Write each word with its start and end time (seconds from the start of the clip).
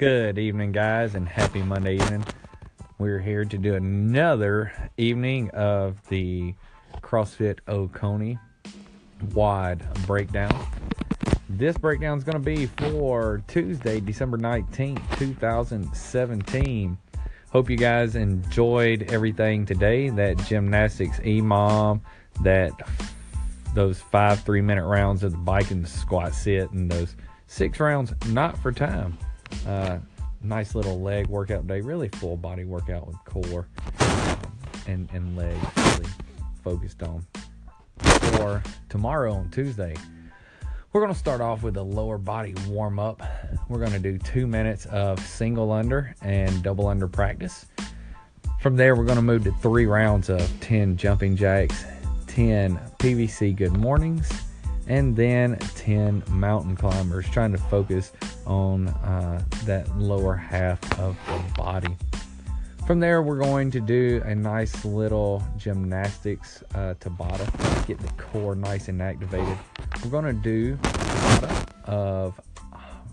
Good 0.00 0.38
evening, 0.38 0.72
guys, 0.72 1.14
and 1.14 1.28
happy 1.28 1.62
Monday 1.62 1.96
evening. 1.96 2.24
We're 2.96 3.18
here 3.18 3.44
to 3.44 3.58
do 3.58 3.74
another 3.74 4.72
evening 4.96 5.50
of 5.50 6.00
the 6.08 6.54
CrossFit 7.02 7.58
Oconee 7.68 8.38
WOD 9.34 9.84
breakdown. 10.06 10.58
This 11.50 11.76
breakdown 11.76 12.16
is 12.16 12.24
going 12.24 12.38
to 12.38 12.38
be 12.38 12.64
for 12.64 13.42
Tuesday, 13.46 14.00
December 14.00 14.38
19th, 14.38 15.18
2017. 15.18 16.96
Hope 17.50 17.68
you 17.68 17.76
guys 17.76 18.16
enjoyed 18.16 19.02
everything 19.12 19.66
today. 19.66 20.08
That 20.08 20.38
gymnastics 20.46 21.18
EMOM, 21.18 22.00
that 22.42 22.72
those 23.74 24.00
five 24.00 24.40
three 24.44 24.62
minute 24.62 24.86
rounds 24.86 25.22
of 25.22 25.32
the 25.32 25.36
bike 25.36 25.70
and 25.70 25.86
squat 25.86 26.32
sit, 26.32 26.70
and 26.70 26.90
those 26.90 27.16
six 27.48 27.78
rounds 27.78 28.14
not 28.28 28.56
for 28.56 28.72
time. 28.72 29.18
Uh, 29.66 29.98
nice 30.42 30.74
little 30.74 31.00
leg 31.00 31.26
workout 31.26 31.66
day, 31.66 31.80
really 31.80 32.08
full 32.08 32.36
body 32.36 32.64
workout 32.64 33.06
with 33.06 33.16
core 33.24 33.66
um, 34.00 34.38
and, 34.86 35.08
and 35.12 35.36
legs 35.36 35.66
really 35.76 36.10
focused 36.62 37.02
on. 37.02 37.26
For 37.98 38.62
tomorrow 38.88 39.34
on 39.34 39.50
Tuesday, 39.50 39.94
we're 40.92 41.00
going 41.00 41.12
to 41.12 41.18
start 41.18 41.40
off 41.40 41.62
with 41.62 41.76
a 41.76 41.82
lower 41.82 42.18
body 42.18 42.54
warm 42.66 42.98
up. 42.98 43.22
We're 43.68 43.78
going 43.78 43.92
to 43.92 43.98
do 43.98 44.18
two 44.18 44.46
minutes 44.46 44.86
of 44.86 45.24
single 45.24 45.70
under 45.72 46.14
and 46.22 46.62
double 46.62 46.88
under 46.88 47.06
practice. 47.06 47.66
From 48.60 48.76
there, 48.76 48.94
we're 48.96 49.04
going 49.04 49.16
to 49.16 49.22
move 49.22 49.44
to 49.44 49.52
three 49.52 49.86
rounds 49.86 50.28
of 50.28 50.50
10 50.60 50.96
jumping 50.96 51.36
jacks, 51.36 51.84
10 52.26 52.78
PVC 52.98 53.54
good 53.56 53.76
mornings, 53.76 54.30
and 54.86 55.16
then 55.16 55.56
10 55.76 56.24
mountain 56.28 56.76
climbers, 56.76 57.28
trying 57.30 57.52
to 57.52 57.58
focus 57.58 58.12
on 58.50 58.88
uh, 58.88 59.42
that 59.64 59.88
lower 59.96 60.34
half 60.34 60.82
of 60.98 61.16
the 61.26 61.52
body. 61.54 61.96
From 62.86 62.98
there, 62.98 63.22
we're 63.22 63.38
going 63.38 63.70
to 63.70 63.80
do 63.80 64.20
a 64.24 64.34
nice 64.34 64.84
little 64.84 65.42
gymnastics 65.56 66.64
uh, 66.74 66.94
Tabata, 66.98 67.86
get 67.86 67.98
the 68.00 68.08
core 68.14 68.56
nice 68.56 68.88
and 68.88 69.00
activated. 69.00 69.56
We're 70.02 70.10
going 70.10 70.24
to 70.24 70.32
do 70.32 70.76
a 70.82 70.86
Tabata 70.88 71.84
of 71.84 72.40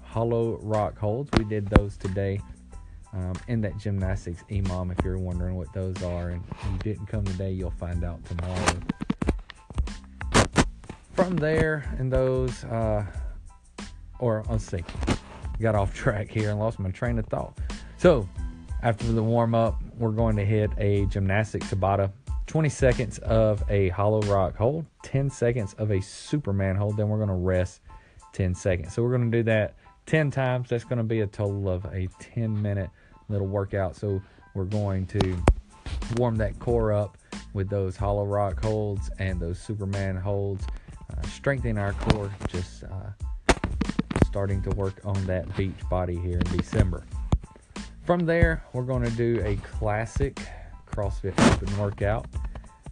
hollow 0.04 0.58
rock 0.64 0.98
holds. 0.98 1.30
We 1.38 1.44
did 1.44 1.68
those 1.68 1.96
today 1.96 2.42
um, 3.14 3.34
in 3.48 3.62
that 3.62 3.78
gymnastics 3.78 4.44
EMOM. 4.50 4.98
If 4.98 5.06
you're 5.06 5.20
wondering 5.20 5.56
what 5.56 5.72
those 5.74 6.02
are 6.02 6.30
and 6.30 6.44
you 6.72 6.80
didn't 6.80 7.06
come 7.06 7.24
today, 7.24 7.52
you'll 7.52 7.70
find 7.72 8.04
out 8.04 8.26
tomorrow 8.26 8.80
from 11.14 11.36
there 11.36 11.84
and 11.98 12.12
those 12.12 12.64
uh, 12.66 13.06
or 14.20 14.44
let's 14.50 14.66
see 14.66 14.84
got 15.64 15.76
off 15.76 15.94
track 15.94 16.30
here 16.30 16.50
and 16.50 16.60
lost 16.60 16.80
my 16.80 16.92
train 16.92 17.18
of 17.20 17.26
thought. 17.28 17.58
So 17.98 18.28
after 18.84 19.12
the 19.12 19.24
warm 19.24 19.56
up 19.56 19.82
we're 19.98 20.12
going 20.12 20.36
to 20.36 20.46
hit 20.46 20.70
a 20.78 21.06
gymnastic 21.08 21.64
tabata 21.64 22.12
20 22.46 22.70
seconds 22.70 23.18
of 23.20 23.64
a 23.70 23.90
hollow 23.90 24.22
rock 24.22 24.56
hold 24.56 24.86
10 25.04 25.30
seconds 25.30 25.74
of 25.80 25.92
a 25.92 26.02
superman 26.02 26.76
hold 26.76 26.96
then 26.96 27.10
we're 27.10 27.18
going 27.18 27.28
to 27.28 27.34
rest 27.34 27.82
10 28.38 28.54
seconds. 28.54 28.94
So 28.94 29.02
we're 29.02 29.18
going 29.18 29.32
to 29.32 29.38
do 29.38 29.44
that 29.44 29.74
10 30.06 30.30
times. 30.30 30.70
That's 30.70 30.84
going 30.84 31.00
to 31.00 31.04
be 31.04 31.22
a 31.22 31.28
total 31.28 31.70
of 31.70 31.86
a 31.86 32.08
10 32.20 32.62
minute 32.62 32.90
little 33.30 33.48
workout. 33.48 33.96
So 33.96 34.22
we're 34.54 34.66
going 34.66 35.08
to 35.08 35.38
warm 36.18 36.36
that 36.38 36.58
core 36.60 36.94
up 36.94 37.18
with 37.54 37.70
those 37.70 37.98
hollow 37.98 38.26
rock 38.26 38.64
holds 38.64 39.10
and 39.18 39.40
those 39.40 39.60
superman 39.60 40.16
holds 40.16 40.66
uh, 41.10 41.22
strengthening 41.28 41.78
our 41.78 41.94
core, 41.94 42.32
just 42.48 42.84
uh, 42.84 43.26
starting 44.38 44.62
to 44.62 44.70
work 44.76 45.02
on 45.04 45.26
that 45.26 45.58
beach 45.58 45.80
body 45.90 46.16
here 46.16 46.38
in 46.38 46.58
December. 46.58 47.04
From 48.04 48.24
there, 48.24 48.64
we're 48.72 48.84
going 48.84 49.02
to 49.02 49.10
do 49.10 49.42
a 49.44 49.56
classic 49.56 50.40
CrossFit 50.88 51.34
Open 51.52 51.76
workout. 51.80 52.28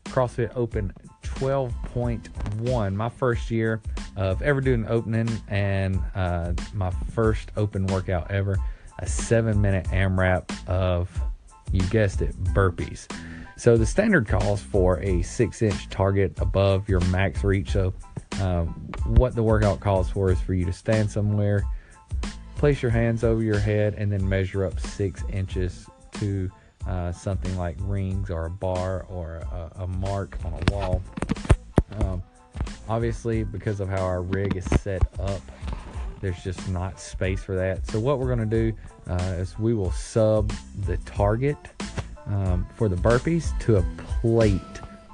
CrossFit 0.06 0.52
Open 0.56 0.92
12.1, 1.22 2.96
my 2.96 3.10
first 3.10 3.52
year 3.52 3.80
of 4.16 4.42
ever 4.42 4.60
doing 4.60 4.86
an 4.86 4.92
opening 4.92 5.30
and 5.48 6.02
uh, 6.16 6.54
my 6.74 6.90
first 7.14 7.52
open 7.58 7.86
workout 7.86 8.32
ever. 8.32 8.58
A 8.98 9.06
seven 9.06 9.62
minute 9.62 9.86
AMRAP 9.92 10.50
of, 10.68 11.12
you 11.72 11.82
guessed 11.90 12.24
it, 12.24 12.36
burpees. 12.56 13.06
So 13.56 13.78
the 13.78 13.86
standard 13.86 14.28
calls 14.28 14.64
for 14.64 15.00
a 15.02 15.22
six 15.22 15.62
inch 15.62 15.90
target 15.90 16.40
above 16.40 16.90
your 16.90 17.02
max 17.02 17.44
reach. 17.44 17.74
So 17.74 17.94
um, 18.42 18.68
what 19.06 19.36
the 19.36 19.44
workout 19.44 19.80
calls 19.80 20.10
for 20.10 20.32
is 20.32 20.40
for 20.42 20.54
you 20.54 20.66
to 20.66 20.74
stand 20.74 21.10
somewhere, 21.10 21.66
place 22.56 22.82
your 22.82 22.92
hands 22.92 23.24
over 23.24 23.42
your 23.42 23.60
head, 23.60 23.96
and 23.96 24.12
then 24.12 24.28
measure 24.28 24.66
up 24.66 24.80
six 24.80 25.24
inches 25.32 25.88
to 26.14 26.50
uh, 26.88 27.12
something 27.12 27.56
like 27.58 27.76
rings 27.82 28.30
or 28.30 28.46
a 28.46 28.50
bar 28.50 29.06
or 29.10 29.38
a, 29.52 29.84
a 29.84 29.88
mark 29.88 30.38
on 30.46 30.54
a 30.54 30.72
wall. 30.74 31.02
Um, 32.00 32.24
obviously, 32.88 33.44
because 33.44 33.80
of 33.80 33.90
how 33.90 34.04
our 34.04 34.22
rig 34.22 34.56
is 34.56 34.66
set 34.82 35.02
up, 35.20 35.42
there's 36.22 36.44
just 36.44 36.68
not 36.70 37.00
space 37.00 37.44
for 37.44 37.56
that. 37.56 37.86
So 37.88 38.00
what 38.00 38.20
we're 38.20 38.36
going 38.36 38.50
to 38.50 38.72
do 38.72 38.74
uh, 39.08 39.36
is 39.38 39.58
we 39.60 39.74
will 39.74 39.92
sub 39.92 40.52
the 40.86 40.98
target 40.98 41.58
um, 42.28 42.68
for 42.76 42.90
the 42.90 42.96
burpees 42.96 43.58
to 43.62 43.78
a 43.78 43.86
plate 44.22 44.62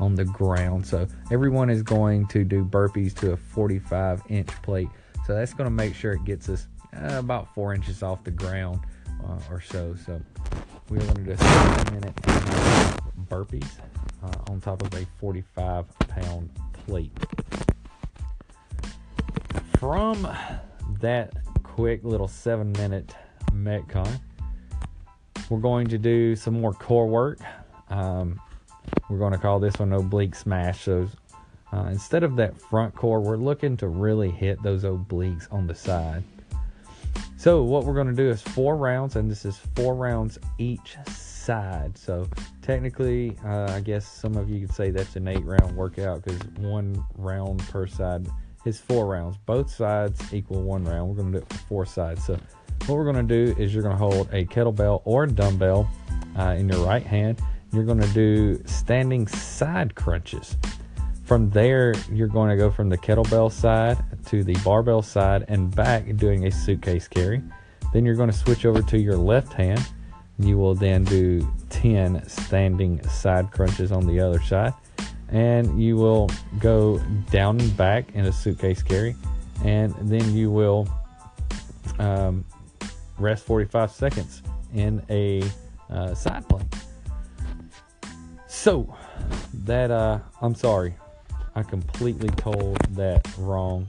on 0.02 0.16
the 0.16 0.26
ground. 0.26 0.86
So 0.86 1.08
everyone 1.30 1.70
is 1.70 1.84
going 1.84 2.28
to 2.28 2.44
do 2.44 2.66
burpees 2.66 3.14
to 3.20 3.34
a 3.34 3.38
45 3.38 4.24
inch 4.30 4.50
plate. 4.64 4.90
So 5.26 5.36
that's 5.36 5.54
going 5.54 5.66
to 5.66 5.72
make 5.72 5.94
sure 5.94 6.14
it 6.14 6.26
gets 6.26 6.50
us 6.50 6.68
uh, 6.94 7.20
about 7.20 7.54
four 7.54 7.74
inches 7.74 8.02
off 8.02 8.24
the 8.24 8.32
ground 8.32 8.80
uh, 9.24 9.40
or 9.50 9.62
so. 9.62 9.96
So 10.06 10.20
we're 10.90 11.00
going 11.00 11.14
to 11.14 11.22
do 11.22 11.32
a 11.32 11.38
seven 11.38 11.94
minute 11.94 12.16
burpees 13.30 13.70
uh, 14.24 14.52
on 14.52 14.60
top 14.60 14.82
of 14.82 14.94
a 14.96 15.06
45 15.20 15.86
pound 16.08 16.50
plate. 16.86 17.12
From 19.78 20.28
that 21.00 21.34
quick 21.64 22.04
little 22.04 22.28
seven 22.28 22.72
minute 22.74 23.14
Metcon, 23.54 24.20
we're 25.50 25.60
going 25.60 25.88
to 25.88 26.00
do 26.00 26.36
some 26.36 26.60
more 26.60 26.74
core 26.74 27.08
work. 27.08 27.40
Um, 27.90 28.40
we're 29.10 29.18
going 29.18 29.34
to 29.34 29.38
call 29.38 29.60
this 29.60 29.78
one 29.80 29.94
oblique 29.94 30.36
smash. 30.36 30.82
So 30.82 31.08
uh, 31.74 31.88
instead 31.92 32.24
of 32.24 32.36
that 32.38 32.60
front 32.60 32.96
core, 32.96 33.20
we're 33.20 33.38
looking 33.38 33.78
to 33.78 33.88
really 33.88 34.30
hit 34.30 34.62
those 34.64 34.84
obliques 34.84 35.52
on 35.52 35.68
the 35.68 35.76
side. 35.76 36.24
So 37.38 37.64
what 37.64 37.86
we're 37.86 37.96
going 37.96 38.08
to 38.08 38.14
do 38.14 38.30
is 38.30 38.42
four 38.42 38.76
rounds, 38.78 39.16
and 39.16 39.30
this 39.30 39.46
is 39.46 39.58
four 39.76 39.96
rounds 39.96 40.38
each 40.60 40.96
side. 41.08 41.98
So 41.98 42.28
technically, 42.62 43.36
uh, 43.44 43.72
I 43.72 43.80
guess 43.80 44.08
some 44.08 44.36
of 44.38 44.50
you 44.50 44.66
could 44.66 44.76
say 44.76 44.92
that's 44.92 45.16
an 45.16 45.28
eight 45.28 45.44
round 45.44 45.76
workout 45.76 46.24
because 46.24 46.40
one 46.58 47.04
round 47.16 47.60
per 47.70 47.88
side 47.88 48.28
is 48.66 48.80
four 48.80 49.08
rounds. 49.08 49.38
Both 49.46 49.72
sides 49.72 50.34
equal 50.34 50.62
one 50.62 50.86
round. 50.86 51.10
We're 51.10 51.16
going 51.16 51.32
to 51.34 51.40
do 51.40 51.44
it 51.44 51.52
for 51.52 51.60
four 51.68 51.86
sides. 51.86 52.24
So 52.24 52.40
what 52.86 52.96
we're 52.96 53.12
going 53.12 53.28
to 53.28 53.46
do 53.46 53.60
is 53.60 53.74
you're 53.74 53.84
going 53.84 53.98
to 53.98 54.00
hold 54.00 54.30
a 54.32 54.46
kettlebell 54.46 55.02
or 55.06 55.26
dumbbell 55.26 55.90
uh, 56.38 56.56
in 56.58 56.70
your 56.70 56.86
right 56.86 57.06
hand. 57.06 57.42
You're 57.74 57.86
going 57.86 58.02
to 58.02 58.14
do 58.14 58.62
standing 58.66 59.28
side 59.28 59.96
crunches. 59.96 60.58
From 61.24 61.50
there, 61.52 61.94
you're 62.12 62.28
going 62.28 62.50
to 62.50 62.58
go 62.58 62.70
from 62.70 62.90
the 62.90 62.98
kettlebell 62.98 63.50
side 63.50 64.04
to 64.26 64.44
the 64.44 64.56
barbell 64.66 65.02
side 65.02 65.46
and 65.48 65.74
back 65.74 66.18
doing 66.18 66.48
a 66.48 66.52
suitcase 66.52 67.08
carry. 67.08 67.42
Then 67.94 68.06
you're 68.06 68.16
going 68.16 68.30
to 68.30 68.38
switch 68.38 68.66
over 68.66 68.82
to 68.82 69.00
your 69.00 69.16
left 69.16 69.54
hand. 69.54 69.82
You 70.40 70.58
will 70.58 70.76
then 70.76 71.06
do 71.06 71.50
10 71.70 72.28
standing 72.28 73.02
side 73.08 73.52
crunches 73.52 73.94
on 73.94 74.06
the 74.06 74.20
other 74.20 74.42
side. 74.42 74.74
And 75.30 75.82
you 75.82 75.96
will 75.96 76.30
go 76.60 77.00
down 77.30 77.62
and 77.62 77.78
back 77.78 78.14
in 78.14 78.26
a 78.26 78.34
suitcase 78.34 78.84
carry. 78.84 79.16
And 79.64 79.96
then 80.02 80.36
you 80.36 80.52
will 80.52 80.90
um, 82.00 82.44
rest 83.18 83.46
45 83.46 83.92
seconds 83.92 84.42
in 84.74 85.02
a 85.10 85.44
uh, 85.90 86.14
side 86.14 86.48
plank. 86.50 86.68
So, 88.62 88.96
that, 89.66 89.90
uh, 89.90 90.20
I'm 90.40 90.54
sorry, 90.54 90.94
I 91.56 91.64
completely 91.64 92.30
told 92.30 92.78
that 92.92 93.28
wrong 93.40 93.88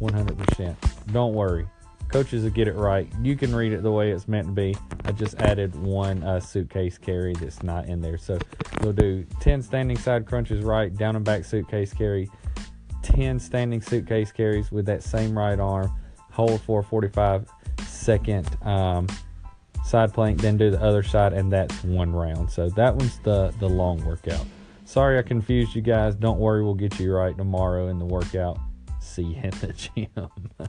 100%. 0.00 0.76
Don't 1.10 1.34
worry. 1.34 1.66
Coaches 2.08 2.44
will 2.44 2.50
get 2.50 2.68
it 2.68 2.76
right. 2.76 3.12
You 3.20 3.34
can 3.34 3.52
read 3.52 3.72
it 3.72 3.82
the 3.82 3.90
way 3.90 4.12
it's 4.12 4.28
meant 4.28 4.46
to 4.46 4.52
be. 4.52 4.76
I 5.06 5.10
just 5.10 5.40
added 5.40 5.74
one 5.74 6.22
uh, 6.22 6.38
suitcase 6.38 6.98
carry 6.98 7.34
that's 7.34 7.64
not 7.64 7.86
in 7.86 8.00
there. 8.00 8.16
So 8.16 8.38
we'll 8.80 8.92
do 8.92 9.26
10 9.40 9.62
standing 9.62 9.98
side 9.98 10.24
crunches 10.24 10.62
right, 10.62 10.96
down 10.96 11.16
and 11.16 11.24
back 11.24 11.44
suitcase 11.44 11.92
carry, 11.92 12.30
10 13.02 13.40
standing 13.40 13.82
suitcase 13.82 14.30
carries 14.30 14.70
with 14.70 14.86
that 14.86 15.02
same 15.02 15.36
right 15.36 15.58
arm, 15.58 15.90
hold 16.30 16.60
for 16.60 16.84
45 16.84 17.50
second 17.88 18.48
um, 18.62 19.08
side 19.88 20.12
plank, 20.12 20.40
then 20.40 20.58
do 20.58 20.70
the 20.70 20.82
other 20.82 21.02
side, 21.02 21.32
and 21.32 21.50
that's 21.50 21.82
one 21.82 22.12
round. 22.12 22.50
So 22.50 22.68
that 22.70 22.94
one's 22.94 23.18
the 23.20 23.54
the 23.58 23.68
long 23.68 24.04
workout. 24.04 24.44
Sorry 24.84 25.18
I 25.18 25.22
confused 25.22 25.74
you 25.74 25.82
guys. 25.82 26.14
Don't 26.14 26.38
worry, 26.38 26.62
we'll 26.62 26.74
get 26.74 27.00
you 27.00 27.12
right 27.12 27.36
tomorrow 27.36 27.88
in 27.88 27.98
the 27.98 28.04
workout. 28.04 28.58
See 29.00 29.22
you 29.22 29.40
in 29.42 29.50
the 29.50 29.72
gym. 30.16 30.68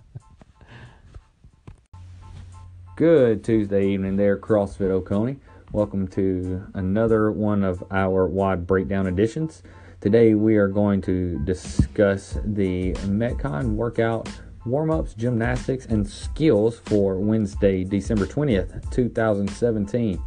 Good 2.96 3.44
Tuesday 3.44 3.88
evening 3.88 4.16
there, 4.16 4.38
CrossFit 4.38 4.90
Oconee. 4.90 5.38
Welcome 5.72 6.08
to 6.10 6.66
another 6.74 7.32
one 7.32 7.64
of 7.64 7.84
our 7.92 8.26
WOD 8.26 8.66
breakdown 8.66 9.06
editions. 9.08 9.64
Today 10.02 10.34
we 10.34 10.56
are 10.56 10.70
going 10.70 11.02
to 11.02 11.40
discuss 11.40 12.38
the 12.46 12.94
Metcon 12.94 13.76
workout 13.76 14.30
warm 14.66 14.92
ups, 14.92 15.14
gymnastics, 15.14 15.86
and 15.86 16.08
skills 16.08 16.80
for 16.86 17.18
Wednesday, 17.18 17.84
December 17.84 18.26
20th, 18.26 18.92
2017. 18.92 20.22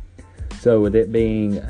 So, 0.60 0.80
with 0.80 0.94
it 0.94 1.12
being 1.12 1.60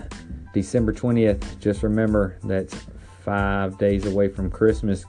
December 0.52 0.92
20th, 0.92 1.58
just 1.60 1.82
remember 1.82 2.38
that's 2.44 2.76
five 3.24 3.78
days 3.78 4.06
away 4.06 4.28
from 4.28 4.50
Christmas. 4.50 5.04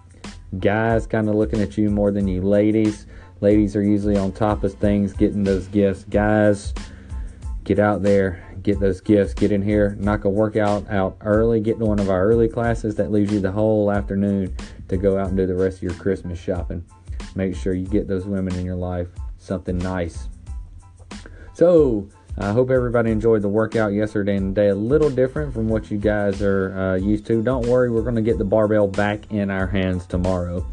Guys 0.59 1.07
kind 1.07 1.29
of 1.29 1.35
looking 1.35 1.61
at 1.61 1.77
you 1.77 1.89
more 1.89 2.11
than 2.11 2.27
you 2.27 2.41
ladies. 2.41 3.07
Ladies 3.41 3.75
are 3.75 3.83
usually 3.83 4.17
on 4.17 4.31
top 4.31 4.63
of 4.63 4.73
things, 4.75 5.11
getting 5.11 5.43
those 5.43 5.67
gifts. 5.67 6.05
Guys, 6.05 6.73
get 7.63 7.79
out 7.79 8.03
there, 8.03 8.55
get 8.61 8.79
those 8.79 9.01
gifts, 9.01 9.33
get 9.33 9.51
in 9.51 9.61
here, 9.61 9.97
knock 9.99 10.25
a 10.25 10.29
workout 10.29 10.89
out 10.89 11.17
early, 11.21 11.59
get 11.59 11.79
to 11.79 11.85
one 11.85 11.99
of 11.99 12.09
our 12.09 12.25
early 12.25 12.47
classes. 12.47 12.95
That 12.95 13.11
leaves 13.11 13.33
you 13.33 13.39
the 13.39 13.51
whole 13.51 13.91
afternoon 13.91 14.55
to 14.87 14.97
go 14.97 15.17
out 15.17 15.27
and 15.27 15.37
do 15.37 15.45
the 15.45 15.55
rest 15.55 15.77
of 15.77 15.83
your 15.83 15.93
Christmas 15.95 16.39
shopping. 16.39 16.85
Make 17.35 17.55
sure 17.55 17.73
you 17.73 17.87
get 17.87 18.07
those 18.07 18.25
women 18.25 18.55
in 18.55 18.65
your 18.65 18.75
life 18.75 19.07
something 19.37 19.77
nice. 19.77 20.29
So, 21.53 22.09
I 22.37 22.51
hope 22.51 22.71
everybody 22.71 23.11
enjoyed 23.11 23.43
the 23.43 23.49
workout 23.49 23.93
yesterday 23.93 24.37
and 24.37 24.55
today. 24.55 24.69
A 24.69 24.75
little 24.75 25.09
different 25.09 25.53
from 25.53 25.69
what 25.69 25.91
you 25.91 25.99
guys 25.99 26.41
are 26.41 26.75
uh, 26.75 26.95
used 26.95 27.27
to. 27.27 27.43
Don't 27.43 27.67
worry, 27.67 27.91
we're 27.91 28.01
going 28.01 28.15
to 28.15 28.23
get 28.23 28.39
the 28.39 28.45
barbell 28.45 28.87
back 28.87 29.31
in 29.31 29.51
our 29.51 29.67
hands 29.67 30.07
tomorrow. 30.07 30.65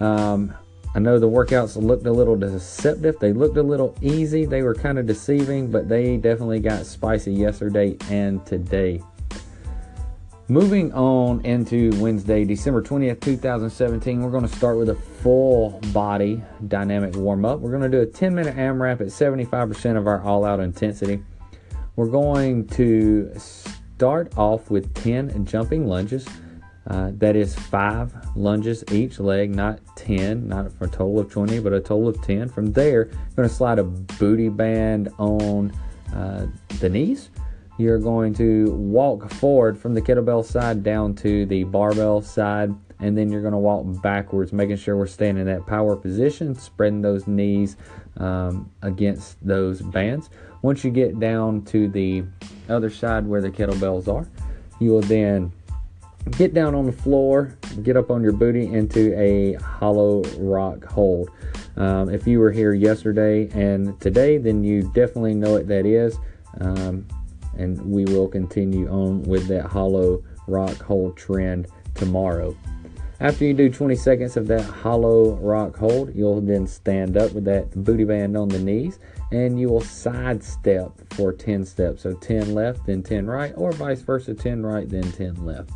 Um, 0.00 0.54
I 0.94 0.98
know 0.98 1.18
the 1.18 1.28
workouts 1.28 1.76
looked 1.76 2.06
a 2.06 2.12
little 2.12 2.36
deceptive. 2.36 3.18
They 3.18 3.34
looked 3.34 3.58
a 3.58 3.62
little 3.62 3.94
easy. 4.00 4.46
They 4.46 4.62
were 4.62 4.74
kind 4.74 4.98
of 4.98 5.04
deceiving, 5.04 5.70
but 5.70 5.86
they 5.86 6.16
definitely 6.16 6.60
got 6.60 6.86
spicy 6.86 7.34
yesterday 7.34 7.98
and 8.08 8.44
today. 8.46 9.02
Moving 10.48 10.92
on 10.92 11.44
into 11.44 11.90
Wednesday, 12.00 12.44
December 12.44 12.80
20th, 12.80 13.20
2017, 13.20 14.22
we're 14.22 14.30
going 14.30 14.46
to 14.46 14.56
start 14.56 14.76
with 14.76 14.90
a 14.90 14.94
full 14.94 15.80
body 15.92 16.40
dynamic 16.68 17.16
warm 17.16 17.44
up. 17.44 17.58
We're 17.58 17.72
going 17.76 17.82
to 17.82 17.88
do 17.88 18.00
a 18.02 18.06
10 18.06 18.32
minute 18.32 18.54
AMRAP 18.54 19.00
at 19.00 19.08
75% 19.08 19.96
of 19.96 20.06
our 20.06 20.22
all 20.22 20.44
out 20.44 20.60
intensity. 20.60 21.20
We're 21.96 22.06
going 22.06 22.68
to 22.68 23.32
start 23.36 24.38
off 24.38 24.70
with 24.70 24.94
10 24.94 25.46
jumping 25.46 25.88
lunges. 25.88 26.28
Uh, 26.86 27.10
that 27.14 27.34
is 27.34 27.56
five 27.56 28.14
lunges 28.36 28.84
each 28.92 29.18
leg, 29.18 29.52
not 29.52 29.80
10, 29.96 30.46
not 30.46 30.70
for 30.78 30.84
a 30.84 30.88
total 30.88 31.18
of 31.18 31.28
20, 31.28 31.58
but 31.58 31.72
a 31.72 31.80
total 31.80 32.06
of 32.06 32.22
10. 32.22 32.50
From 32.50 32.72
there, 32.72 33.06
you're 33.06 33.34
going 33.34 33.48
to 33.48 33.52
slide 33.52 33.80
a 33.80 33.84
booty 33.84 34.48
band 34.48 35.08
on 35.18 35.72
uh, 36.14 36.46
the 36.78 36.88
knees. 36.88 37.30
You're 37.78 37.98
going 37.98 38.32
to 38.34 38.70
walk 38.72 39.30
forward 39.30 39.78
from 39.78 39.94
the 39.94 40.00
kettlebell 40.00 40.44
side 40.44 40.82
down 40.82 41.14
to 41.16 41.44
the 41.46 41.64
barbell 41.64 42.22
side, 42.22 42.74
and 43.00 43.16
then 43.16 43.30
you're 43.30 43.42
going 43.42 43.52
to 43.52 43.58
walk 43.58 43.84
backwards, 44.02 44.52
making 44.52 44.76
sure 44.76 44.96
we're 44.96 45.06
staying 45.06 45.36
in 45.36 45.46
that 45.46 45.66
power 45.66 45.94
position, 45.94 46.54
spreading 46.54 47.02
those 47.02 47.26
knees 47.26 47.76
um, 48.16 48.70
against 48.82 49.36
those 49.46 49.82
bands. 49.82 50.30
Once 50.62 50.84
you 50.84 50.90
get 50.90 51.20
down 51.20 51.62
to 51.66 51.88
the 51.88 52.24
other 52.68 52.88
side 52.88 53.26
where 53.26 53.42
the 53.42 53.50
kettlebells 53.50 54.08
are, 54.08 54.26
you 54.80 54.90
will 54.90 55.02
then 55.02 55.52
get 56.32 56.54
down 56.54 56.74
on 56.74 56.86
the 56.86 56.92
floor, 56.92 57.56
get 57.82 57.96
up 57.96 58.10
on 58.10 58.22
your 58.22 58.32
booty 58.32 58.66
into 58.66 59.16
a 59.20 59.52
hollow 59.54 60.22
rock 60.38 60.82
hold. 60.84 61.30
Um, 61.76 62.08
if 62.08 62.26
you 62.26 62.40
were 62.40 62.50
here 62.50 62.72
yesterday 62.72 63.50
and 63.52 64.00
today, 64.00 64.38
then 64.38 64.64
you 64.64 64.82
definitely 64.94 65.34
know 65.34 65.52
what 65.52 65.68
that 65.68 65.84
is. 65.84 66.18
Um, 66.60 67.06
and 67.58 67.80
we 67.84 68.04
will 68.04 68.28
continue 68.28 68.88
on 68.88 69.22
with 69.22 69.46
that 69.48 69.66
hollow 69.66 70.22
rock 70.46 70.80
hold 70.82 71.16
trend 71.16 71.68
tomorrow. 71.94 72.56
After 73.18 73.44
you 73.46 73.54
do 73.54 73.70
20 73.70 73.94
seconds 73.94 74.36
of 74.36 74.46
that 74.48 74.62
hollow 74.62 75.36
rock 75.36 75.76
hold, 75.76 76.14
you'll 76.14 76.40
then 76.42 76.66
stand 76.66 77.16
up 77.16 77.32
with 77.32 77.44
that 77.46 77.70
booty 77.82 78.04
band 78.04 78.36
on 78.36 78.48
the 78.48 78.58
knees 78.58 78.98
and 79.32 79.58
you 79.58 79.68
will 79.68 79.80
sidestep 79.80 80.92
for 81.14 81.32
10 81.32 81.64
steps. 81.64 82.02
So 82.02 82.12
10 82.12 82.54
left, 82.54 82.86
then 82.86 83.02
10 83.02 83.26
right, 83.26 83.54
or 83.56 83.72
vice 83.72 84.02
versa 84.02 84.34
10 84.34 84.62
right, 84.62 84.88
then 84.88 85.10
10 85.12 85.46
left. 85.46 85.70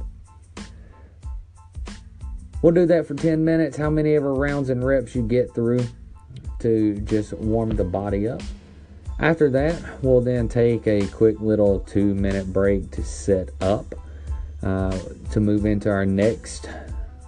We'll 2.63 2.75
do 2.75 2.85
that 2.87 3.07
for 3.07 3.15
10 3.15 3.43
minutes. 3.43 3.77
How 3.79 3.89
many 3.89 4.15
ever 4.17 4.35
rounds 4.35 4.69
and 4.69 4.85
reps 4.85 5.15
you 5.15 5.23
get 5.23 5.55
through 5.55 5.87
to 6.61 6.99
just 7.01 7.33
warm 7.33 7.71
the 7.71 7.85
body 7.85 8.29
up. 8.29 8.43
After 9.21 9.51
that, 9.51 10.03
we'll 10.03 10.23
then 10.23 10.49
take 10.49 10.87
a 10.87 11.07
quick 11.09 11.41
little 11.41 11.81
two 11.81 12.15
minute 12.15 12.53
break 12.53 12.91
to 12.93 13.05
set 13.05 13.51
up 13.61 13.95
uh, 14.63 14.99
to 15.33 15.41
move 15.41 15.67
into 15.67 15.91
our 15.91 16.07
next 16.07 16.69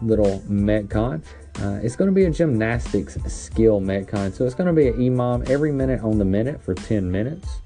little 0.01 0.41
Metcon. 0.49 1.23
Uh, 1.61 1.79
it's 1.83 1.97
going 1.97 2.09
to 2.09 2.15
be 2.15 2.25
a 2.25 2.31
gymnastics 2.31 3.19
skill 3.27 3.81
Metcon. 3.81 4.33
So 4.33 4.47
it's 4.47 4.55
going 4.55 4.69
to 4.69 4.73
be 4.73 4.89
an 4.89 4.95
EMOM 4.95 5.51
every 5.51 5.71
minute 5.71 6.03
on 6.03 6.19
the 6.19 6.25
minute 6.25 6.63
for 6.63 6.75
10 6.75 7.11
minutes. 7.11 7.61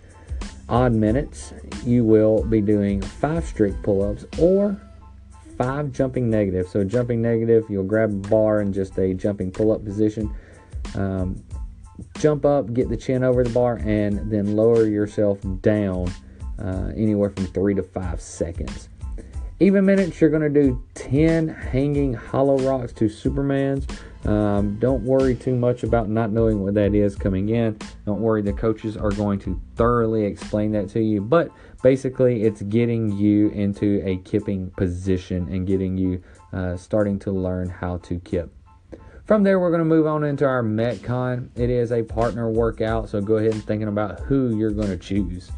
Odd 0.68 0.92
minutes, 0.92 1.54
you 1.84 2.04
will 2.04 2.42
be 2.42 2.60
doing 2.60 3.00
five 3.00 3.44
strict 3.44 3.80
pull 3.84 4.02
ups 4.02 4.24
or 4.40 4.80
five 5.56 5.92
jumping 5.92 6.28
negative. 6.28 6.68
So 6.68 6.82
jumping 6.82 7.22
negative, 7.22 7.64
you'll 7.68 7.84
grab 7.84 8.10
a 8.10 8.28
bar 8.28 8.60
in 8.60 8.72
just 8.72 8.98
a 8.98 9.14
jumping 9.14 9.52
pull-up 9.52 9.84
position. 9.84 10.34
Um, 10.96 11.42
jump 12.18 12.44
up, 12.44 12.72
get 12.72 12.88
the 12.88 12.96
chin 12.96 13.24
over 13.24 13.44
the 13.44 13.50
bar, 13.50 13.76
and 13.76 14.30
then 14.30 14.56
lower 14.56 14.86
yourself 14.86 15.38
down 15.60 16.12
uh, 16.58 16.92
anywhere 16.96 17.30
from 17.30 17.46
three 17.46 17.74
to 17.74 17.82
five 17.82 18.20
seconds. 18.20 18.88
Even 19.58 19.86
minutes, 19.86 20.20
you're 20.20 20.28
going 20.28 20.42
to 20.42 20.62
do 20.62 20.84
10 20.94 21.48
hanging 21.48 22.12
hollow 22.12 22.58
rocks 22.58 22.92
to 22.92 23.04
Supermans. 23.06 23.88
Um, 24.26 24.76
don't 24.78 25.02
worry 25.02 25.34
too 25.34 25.54
much 25.54 25.82
about 25.82 26.10
not 26.10 26.30
knowing 26.30 26.62
what 26.62 26.74
that 26.74 26.94
is 26.94 27.14
coming 27.14 27.48
in. 27.48 27.78
Don't 28.04 28.20
worry, 28.20 28.42
the 28.42 28.52
coaches 28.52 28.96
are 28.96 29.12
going 29.12 29.38
to 29.40 29.58
thoroughly 29.76 30.24
explain 30.24 30.72
that 30.72 30.90
to 30.90 31.00
you. 31.00 31.22
But 31.22 31.50
basically, 31.82 32.42
it's 32.42 32.60
getting 32.62 33.12
you 33.12 33.48
into 33.50 34.02
a 34.04 34.18
kipping 34.18 34.72
position 34.76 35.48
and 35.50 35.66
getting 35.66 35.96
you 35.96 36.22
uh, 36.52 36.76
starting 36.76 37.18
to 37.20 37.30
learn 37.30 37.70
how 37.70 37.98
to 37.98 38.18
kip. 38.20 38.52
From 39.26 39.42
there, 39.42 39.58
we're 39.58 39.70
going 39.70 39.80
to 39.80 39.84
move 39.84 40.06
on 40.06 40.22
into 40.22 40.44
our 40.44 40.62
Metcon. 40.62 41.48
It 41.56 41.68
is 41.68 41.90
a 41.90 42.04
partner 42.04 42.48
workout, 42.48 43.08
so 43.08 43.20
go 43.20 43.38
ahead 43.38 43.54
and 43.54 43.64
thinking 43.64 43.88
about 43.88 44.20
who 44.20 44.56
you're 44.56 44.70
going 44.70 44.86
to 44.86 44.96
choose. 44.96 45.50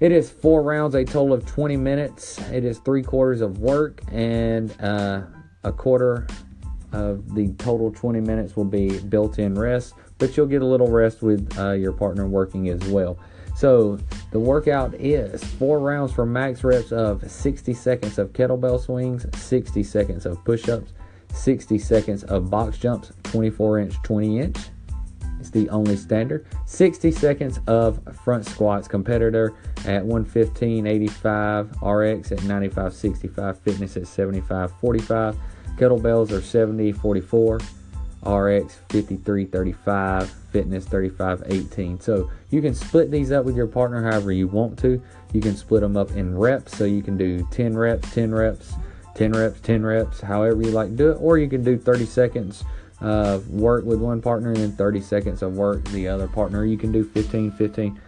It 0.00 0.10
is 0.10 0.28
four 0.28 0.64
rounds, 0.64 0.96
a 0.96 1.04
total 1.04 1.32
of 1.32 1.46
20 1.46 1.76
minutes. 1.76 2.40
It 2.50 2.64
is 2.64 2.78
three 2.78 3.04
quarters 3.04 3.42
of 3.42 3.58
work, 3.58 4.02
and 4.10 4.74
uh, 4.82 5.22
a 5.62 5.72
quarter 5.72 6.26
of 6.90 7.32
the 7.32 7.52
total 7.58 7.92
20 7.92 8.22
minutes 8.22 8.56
will 8.56 8.64
be 8.64 8.98
built 8.98 9.38
in 9.38 9.54
rest, 9.54 9.94
but 10.18 10.36
you'll 10.36 10.46
get 10.46 10.62
a 10.62 10.66
little 10.66 10.90
rest 10.90 11.22
with 11.22 11.56
uh, 11.60 11.70
your 11.70 11.92
partner 11.92 12.26
working 12.26 12.70
as 12.70 12.80
well. 12.88 13.20
So 13.54 14.00
the 14.32 14.40
workout 14.40 14.94
is 14.94 15.44
four 15.44 15.78
rounds 15.78 16.12
for 16.12 16.26
max 16.26 16.64
reps 16.64 16.90
of 16.90 17.30
60 17.30 17.72
seconds 17.72 18.18
of 18.18 18.32
kettlebell 18.32 18.80
swings, 18.80 19.26
60 19.40 19.84
seconds 19.84 20.26
of 20.26 20.44
push 20.44 20.68
ups, 20.68 20.92
60 21.32 21.78
seconds 21.78 22.24
of 22.24 22.50
box 22.50 22.78
jumps, 22.78 23.12
24 23.24 23.78
inch, 23.80 24.02
20 24.02 24.40
inch. 24.40 24.56
It's 25.40 25.50
the 25.50 25.68
only 25.70 25.96
standard. 25.96 26.46
60 26.66 27.10
seconds 27.10 27.60
of 27.66 28.00
front 28.24 28.44
squats, 28.44 28.86
competitor 28.86 29.54
at 29.86 30.04
115, 30.04 30.86
85, 30.86 31.82
RX 31.82 32.32
at 32.32 32.44
95, 32.44 32.92
65, 32.92 33.58
fitness 33.60 33.96
at 33.96 34.06
75, 34.06 34.70
45. 34.72 35.36
Kettlebells 35.76 36.30
are 36.30 36.42
70 36.42 36.92
44, 36.92 37.58
RX 38.26 38.80
53 38.90 39.46
35, 39.46 40.30
fitness 40.30 40.84
35 40.84 41.42
18. 41.46 42.00
So 42.00 42.30
you 42.50 42.60
can 42.60 42.74
split 42.74 43.10
these 43.10 43.32
up 43.32 43.46
with 43.46 43.56
your 43.56 43.66
partner 43.66 44.02
however 44.02 44.32
you 44.32 44.46
want 44.46 44.78
to. 44.80 45.02
You 45.32 45.40
can 45.40 45.56
split 45.56 45.80
them 45.80 45.96
up 45.96 46.10
in 46.12 46.36
reps, 46.36 46.76
so 46.76 46.84
you 46.84 47.02
can 47.02 47.16
do 47.16 47.46
10 47.50 47.76
reps, 47.78 48.12
10 48.12 48.34
reps, 48.34 48.74
10 49.20 49.32
reps, 49.32 49.60
10 49.60 49.84
reps, 49.84 50.22
however 50.22 50.62
you 50.62 50.70
like 50.70 50.88
to 50.88 50.96
do 50.96 51.10
it, 51.10 51.18
or 51.20 51.36
you 51.36 51.46
can 51.46 51.62
do 51.62 51.76
30 51.76 52.06
seconds 52.06 52.64
of 53.02 53.50
work 53.50 53.84
with 53.84 54.00
one 54.00 54.22
partner 54.22 54.48
and 54.48 54.56
then 54.56 54.72
30 54.72 55.02
seconds 55.02 55.42
of 55.42 55.58
work 55.58 55.84
the 55.88 56.08
other 56.08 56.26
partner. 56.26 56.64
You 56.64 56.78
can 56.78 56.90
do 56.90 57.04
15, 57.04 57.50
15. 57.50 58.00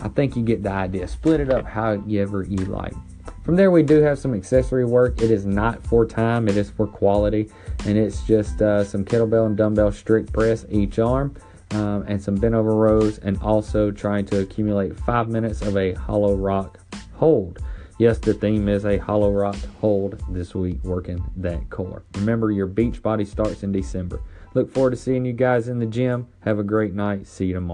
I 0.00 0.08
think 0.10 0.36
you 0.36 0.44
get 0.44 0.62
the 0.62 0.70
idea. 0.70 1.08
Split 1.08 1.40
it 1.40 1.50
up 1.50 1.64
however 1.64 2.44
you 2.44 2.64
like. 2.66 2.92
From 3.42 3.56
there, 3.56 3.72
we 3.72 3.82
do 3.82 4.00
have 4.00 4.20
some 4.20 4.32
accessory 4.32 4.84
work. 4.84 5.20
It 5.20 5.32
is 5.32 5.44
not 5.44 5.84
for 5.84 6.06
time, 6.06 6.46
it 6.46 6.56
is 6.56 6.70
for 6.70 6.86
quality. 6.86 7.50
And 7.84 7.98
it's 7.98 8.22
just 8.22 8.62
uh, 8.62 8.84
some 8.84 9.04
kettlebell 9.04 9.46
and 9.46 9.56
dumbbell 9.56 9.90
strict 9.90 10.32
press 10.32 10.66
each 10.70 11.00
arm. 11.00 11.34
Um, 11.72 12.04
and 12.06 12.22
some 12.22 12.36
bent 12.36 12.54
over 12.54 12.76
rows, 12.76 13.18
and 13.18 13.40
also 13.42 13.90
trying 13.90 14.24
to 14.26 14.40
accumulate 14.40 14.96
five 15.00 15.28
minutes 15.28 15.62
of 15.62 15.76
a 15.76 15.94
hollow 15.94 16.36
rock 16.36 16.78
hold. 17.14 17.60
Yes, 18.00 18.16
the 18.16 18.32
theme 18.32 18.66
is 18.66 18.86
a 18.86 18.96
hollow 18.96 19.30
rock 19.30 19.58
hold 19.82 20.22
this 20.30 20.54
week, 20.54 20.82
working 20.82 21.22
that 21.36 21.68
core. 21.68 22.02
Remember, 22.14 22.50
your 22.50 22.64
beach 22.64 23.02
body 23.02 23.26
starts 23.26 23.62
in 23.62 23.72
December. 23.72 24.22
Look 24.54 24.72
forward 24.72 24.92
to 24.92 24.96
seeing 24.96 25.26
you 25.26 25.34
guys 25.34 25.68
in 25.68 25.80
the 25.80 25.84
gym. 25.84 26.26
Have 26.40 26.58
a 26.58 26.62
great 26.62 26.94
night. 26.94 27.26
See 27.26 27.44
you 27.44 27.52
tomorrow. 27.52 27.68